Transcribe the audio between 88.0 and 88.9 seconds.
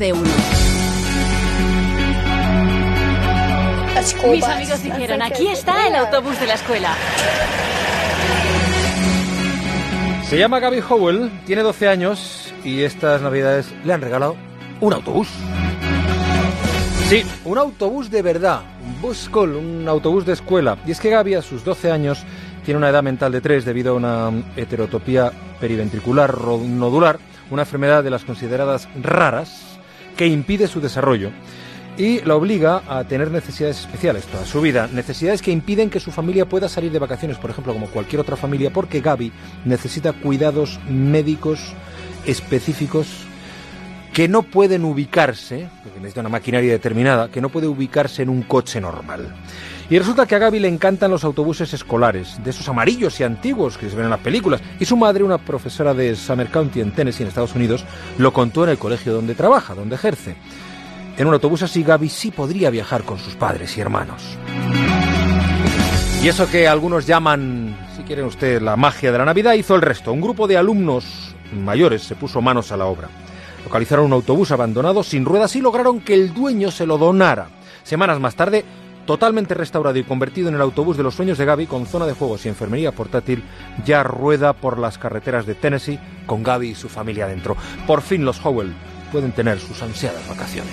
fin los Howell